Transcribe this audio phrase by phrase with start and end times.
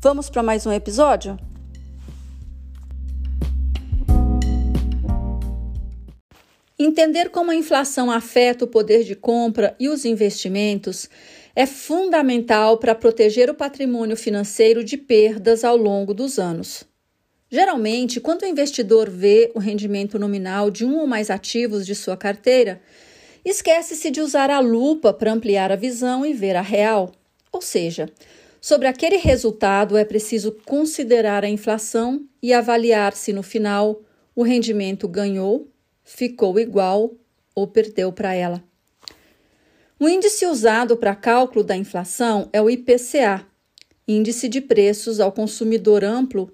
[0.00, 1.36] Vamos para mais um episódio?
[6.78, 11.10] Entender como a inflação afeta o poder de compra e os investimentos
[11.56, 16.84] é fundamental para proteger o patrimônio financeiro de perdas ao longo dos anos.
[17.50, 22.16] Geralmente, quando o investidor vê o rendimento nominal de um ou mais ativos de sua
[22.16, 22.80] carteira,
[23.44, 27.10] esquece-se de usar a lupa para ampliar a visão e ver a real.
[27.50, 28.08] Ou seja,
[28.60, 34.02] Sobre aquele resultado, é preciso considerar a inflação e avaliar se no final
[34.34, 35.68] o rendimento ganhou,
[36.02, 37.14] ficou igual
[37.54, 38.62] ou perdeu para ela.
[39.98, 43.46] O índice usado para cálculo da inflação é o IPCA,
[44.06, 46.52] Índice de Preços ao Consumidor Amplo,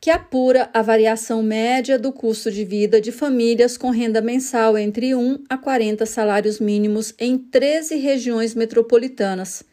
[0.00, 5.14] que apura a variação média do custo de vida de famílias com renda mensal entre
[5.14, 9.64] 1 a 40 salários mínimos em 13 regiões metropolitanas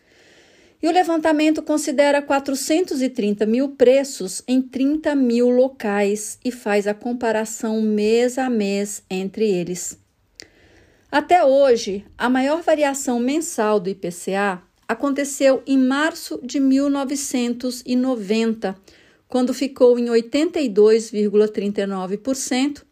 [0.81, 7.81] e o levantamento considera 430 mil preços em 30 mil locais e faz a comparação
[7.81, 9.99] mês a mês entre eles.
[11.11, 18.75] Até hoje, a maior variação mensal do IPCA aconteceu em março de 1990,
[19.27, 22.83] quando ficou em 82,39%,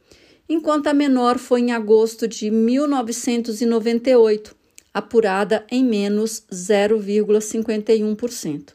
[0.47, 4.59] enquanto a menor foi em agosto de 1998,
[4.94, 8.73] apurada em menos 0,51%.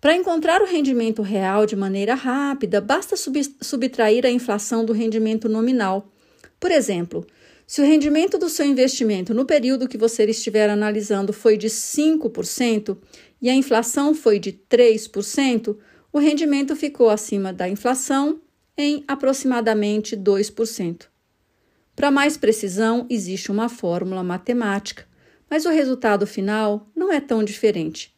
[0.00, 6.10] Para encontrar o rendimento real de maneira rápida, basta subtrair a inflação do rendimento nominal.
[6.60, 7.26] Por exemplo,
[7.66, 12.98] se o rendimento do seu investimento no período que você estiver analisando foi de 5%
[13.40, 15.74] e a inflação foi de 3%,
[16.12, 18.42] o rendimento ficou acima da inflação
[18.76, 21.06] em aproximadamente 2%.
[21.96, 25.06] Para mais precisão, existe uma fórmula matemática
[25.48, 28.14] mas o resultado final não é tão diferente.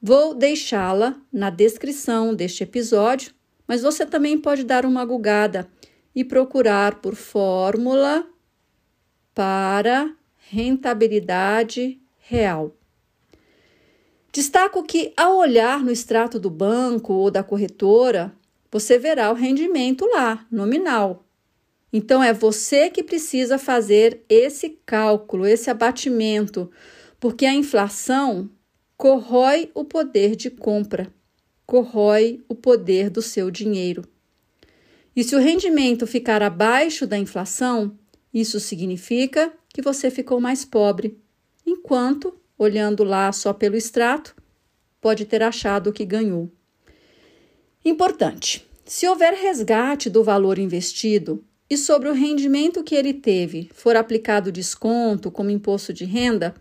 [0.00, 3.32] Vou deixá-la na descrição deste episódio,
[3.66, 5.68] mas você também pode dar uma gugada
[6.14, 8.26] e procurar por fórmula
[9.34, 10.14] para
[10.48, 12.74] rentabilidade real.
[14.32, 18.32] Destaco que, ao olhar no extrato do banco ou da corretora,
[18.70, 21.25] você verá o rendimento lá, nominal,
[21.96, 26.70] então é você que precisa fazer esse cálculo, esse abatimento,
[27.18, 28.50] porque a inflação
[28.98, 31.10] corrói o poder de compra,
[31.64, 34.04] corrói o poder do seu dinheiro.
[35.16, 37.98] E se o rendimento ficar abaixo da inflação,
[38.32, 41.18] isso significa que você ficou mais pobre,
[41.64, 44.36] enquanto, olhando lá só pelo extrato,
[45.00, 46.52] pode ter achado que ganhou.
[47.82, 53.96] Importante: se houver resgate do valor investido, e sobre o rendimento que ele teve for
[53.96, 56.54] aplicado desconto como imposto de renda,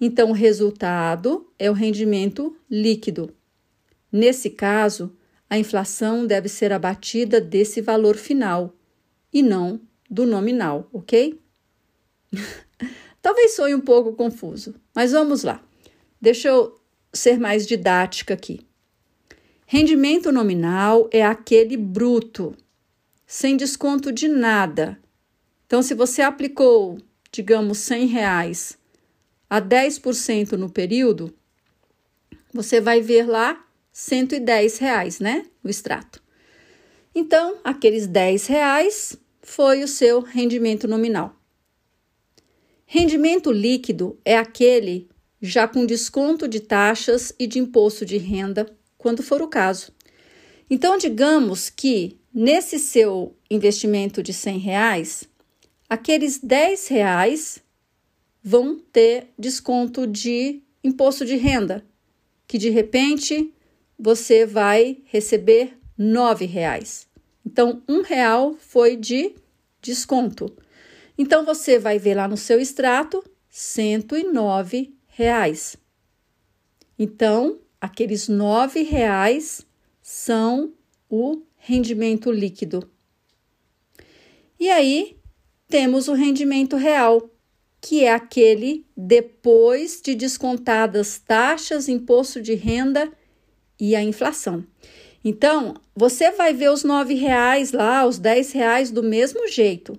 [0.00, 3.34] então o resultado é o rendimento líquido.
[4.10, 5.16] Nesse caso,
[5.48, 8.74] a inflação deve ser abatida desse valor final
[9.32, 11.40] e não do nominal, ok?
[13.20, 15.62] Talvez soe um pouco confuso, mas vamos lá.
[16.20, 16.80] Deixa eu
[17.12, 18.60] ser mais didática aqui.
[19.66, 22.56] Rendimento nominal é aquele bruto
[23.26, 24.98] sem desconto de nada.
[25.66, 26.98] Então, se você aplicou,
[27.32, 28.78] digamos, 100 reais
[29.50, 31.34] a 10% no período,
[32.52, 35.44] você vai ver lá 110 reais, né?
[35.62, 36.22] No extrato.
[37.14, 41.34] Então, aqueles 10 reais foi o seu rendimento nominal.
[42.84, 45.08] Rendimento líquido é aquele
[45.40, 49.92] já com desconto de taxas e de imposto de renda, quando for o caso.
[50.68, 55.24] Então, digamos que nesse seu investimento de 100 reais,
[55.88, 57.64] aqueles 10 reais
[58.44, 61.82] vão ter desconto de imposto de renda,
[62.46, 63.54] que de repente
[63.98, 67.08] você vai receber 9 reais.
[67.44, 69.34] Então, um real foi de
[69.80, 70.54] desconto.
[71.16, 75.78] Então, você vai ver lá no seu extrato 109 reais.
[76.98, 79.64] Então, aqueles nove reais
[80.02, 80.74] são
[81.08, 82.90] o rendimento líquido.
[84.58, 85.16] E aí
[85.68, 87.30] temos o rendimento real,
[87.80, 93.12] que é aquele depois de descontadas taxas, imposto de renda
[93.78, 94.64] e a inflação.
[95.24, 99.98] Então, você vai ver os nove reais lá, os dez reais do mesmo jeito.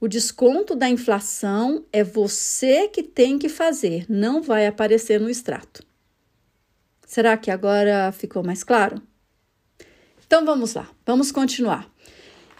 [0.00, 5.82] O desconto da inflação é você que tem que fazer, não vai aparecer no extrato.
[7.06, 9.02] Será que agora ficou mais claro?
[10.28, 11.90] Então vamos lá, vamos continuar.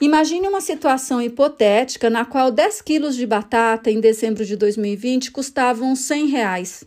[0.01, 5.95] Imagine uma situação hipotética na qual 10 quilos de batata em dezembro de 2020 custavam
[5.95, 6.83] 100 reais.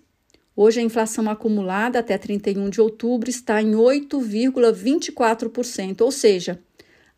[0.55, 6.59] Hoje a inflação acumulada até 31 de outubro está em 8,24%, ou seja,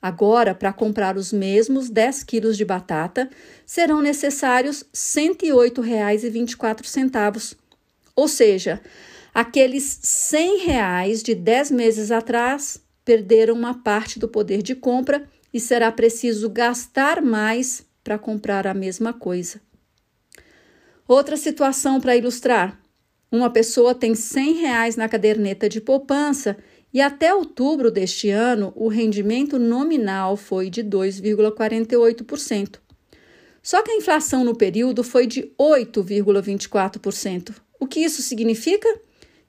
[0.01, 3.30] agora para comprar os mesmos 10 quilos de batata
[3.66, 7.56] serão necessários R$ 108,24.
[8.13, 8.81] Ou seja,
[9.33, 15.59] aqueles 100 reais de 10 meses atrás perderam uma parte do poder de compra e
[15.59, 19.61] será preciso gastar mais para comprar a mesma coisa.
[21.07, 22.79] Outra situação para ilustrar:
[23.31, 26.57] uma pessoa tem 100 reais na caderneta de poupança
[26.94, 32.77] e até outubro deste ano o rendimento nominal foi de 2,48%.
[33.61, 37.56] Só que a inflação no período foi de 8,24%.
[37.79, 38.88] O que isso significa?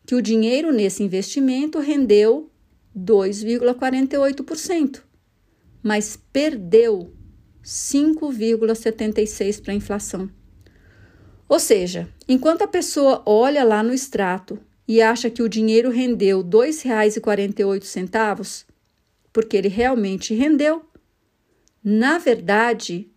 [0.06, 2.48] Que o dinheiro nesse investimento rendeu
[2.96, 5.02] 2,48%
[5.84, 7.12] mas perdeu
[7.62, 10.30] 5,76 para a inflação.
[11.46, 14.58] Ou seja, enquanto a pessoa olha lá no extrato
[14.88, 18.64] e acha que o dinheiro rendeu R$ 2,48,
[19.30, 20.86] porque ele realmente rendeu,
[21.82, 23.10] na verdade,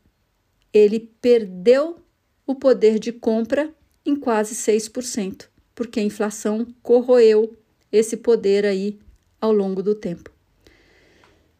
[0.73, 2.01] ele perdeu
[2.45, 3.73] o poder de compra
[4.05, 7.55] em quase 6%, porque a inflação corroeu
[7.89, 8.99] esse poder aí
[9.39, 10.31] ao longo do tempo.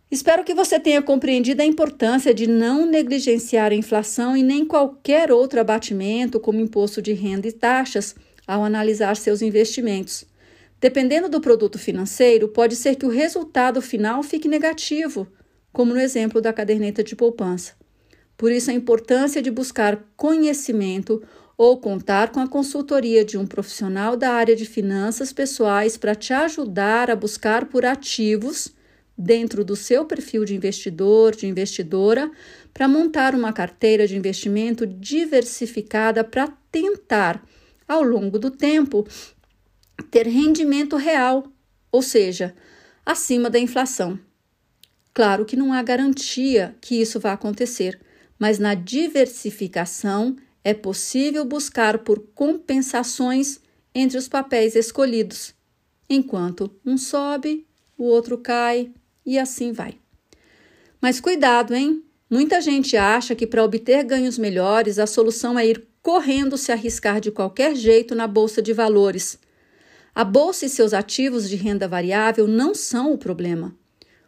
[0.09, 5.31] Espero que você tenha compreendido a importância de não negligenciar a inflação e nem qualquer
[5.31, 8.15] outro abatimento, como imposto de renda e taxas,
[8.47, 10.25] ao analisar seus investimentos.
[10.79, 15.27] Dependendo do produto financeiro, pode ser que o resultado final fique negativo,
[15.73, 17.73] como no exemplo da caderneta de poupança.
[18.37, 21.21] Por isso, a importância de buscar conhecimento
[21.57, 26.31] ou contar com a consultoria de um profissional da área de finanças pessoais para te
[26.31, 28.71] ajudar a buscar por ativos
[29.17, 32.29] dentro do seu perfil de investidor, de investidora,
[32.71, 37.43] para montar uma carteira de investimento diversificada para tentar,
[37.87, 39.07] ao longo do tempo,
[40.11, 41.51] ter rendimento real,
[41.91, 42.53] ou seja,
[43.03, 44.19] acima da inflação.
[45.11, 47.99] Claro que não há garantia que isso vá acontecer,
[48.37, 50.35] mas na diversificação
[50.67, 53.61] é possível buscar por compensações
[53.95, 55.53] entre os papéis escolhidos.
[56.09, 57.65] Enquanto um sobe,
[57.97, 58.91] o outro cai,
[59.25, 59.97] e assim vai.
[60.99, 62.03] Mas cuidado, hein?
[62.29, 67.21] Muita gente acha que para obter ganhos melhores a solução é ir correndo se arriscar
[67.21, 69.39] de qualquer jeito na bolsa de valores.
[70.13, 73.73] A bolsa e seus ativos de renda variável não são o problema.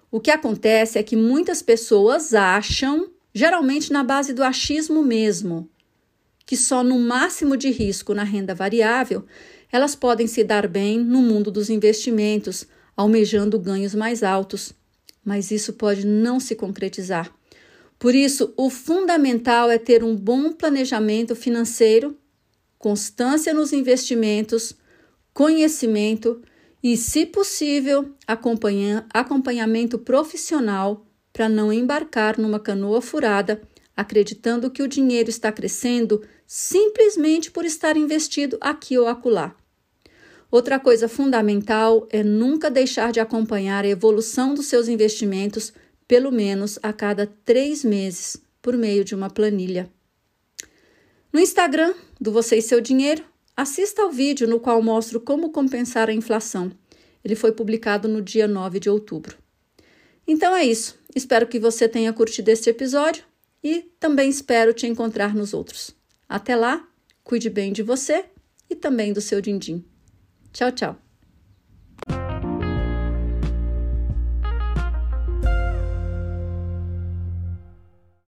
[0.10, 5.70] O que acontece é que muitas pessoas acham, geralmente na base do achismo mesmo,
[6.50, 9.24] que só no máximo de risco na renda variável
[9.72, 12.66] elas podem se dar bem no mundo dos investimentos,
[12.98, 14.74] almejando ganhos mais altos
[15.24, 17.32] mas isso pode não se concretizar.
[18.00, 22.18] Por isso, o fundamental é ter um bom planejamento financeiro,
[22.80, 24.74] constância nos investimentos,
[25.32, 26.42] conhecimento
[26.82, 33.62] e, se possível, acompanha, acompanhamento profissional para não embarcar numa canoa furada,
[34.00, 39.54] acreditando que o dinheiro está crescendo simplesmente por estar investido aqui ou acolá.
[40.50, 45.74] Outra coisa fundamental é nunca deixar de acompanhar a evolução dos seus investimentos,
[46.08, 49.92] pelo menos a cada três meses, por meio de uma planilha.
[51.32, 53.24] No Instagram do Você e Seu Dinheiro,
[53.56, 56.72] assista ao vídeo no qual mostro como compensar a inflação.
[57.22, 59.38] Ele foi publicado no dia 9 de outubro.
[60.26, 60.98] Então é isso.
[61.14, 63.29] Espero que você tenha curtido este episódio
[63.64, 65.96] e também espero te encontrar nos outros.
[66.28, 66.88] Até lá,
[67.24, 68.26] cuide bem de você
[68.70, 69.84] e também do seu din-din.
[70.52, 71.09] Tchau, tchau.